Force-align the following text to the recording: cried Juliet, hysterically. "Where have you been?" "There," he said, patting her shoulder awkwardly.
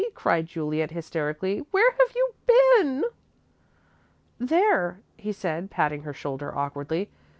cried 0.15 0.47
Juliet, 0.47 0.89
hysterically. 0.89 1.59
"Where 1.69 1.91
have 1.91 2.09
you 2.15 2.33
been?" 2.47 3.03
"There," 4.39 4.99
he 5.15 5.31
said, 5.31 5.69
patting 5.69 6.01
her 6.01 6.13
shoulder 6.13 6.57
awkwardly. 6.57 7.11